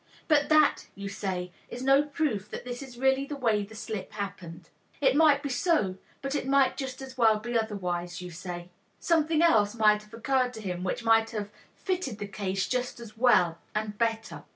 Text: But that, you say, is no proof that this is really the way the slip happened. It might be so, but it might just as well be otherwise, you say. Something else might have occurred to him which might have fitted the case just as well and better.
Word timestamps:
But 0.27 0.49
that, 0.49 0.87
you 0.95 1.09
say, 1.09 1.51
is 1.69 1.83
no 1.83 2.01
proof 2.01 2.49
that 2.49 2.65
this 2.65 2.81
is 2.81 2.97
really 2.97 3.23
the 3.23 3.35
way 3.35 3.61
the 3.63 3.75
slip 3.75 4.13
happened. 4.13 4.67
It 4.99 5.15
might 5.15 5.43
be 5.43 5.49
so, 5.49 5.99
but 6.23 6.33
it 6.33 6.47
might 6.47 6.75
just 6.75 7.03
as 7.03 7.19
well 7.19 7.37
be 7.37 7.55
otherwise, 7.55 8.19
you 8.19 8.31
say. 8.31 8.71
Something 8.99 9.43
else 9.43 9.75
might 9.75 10.01
have 10.01 10.15
occurred 10.15 10.53
to 10.53 10.61
him 10.61 10.83
which 10.83 11.03
might 11.03 11.29
have 11.29 11.51
fitted 11.75 12.17
the 12.17 12.27
case 12.27 12.67
just 12.67 12.99
as 12.99 13.15
well 13.15 13.59
and 13.75 13.95
better. 13.99 14.43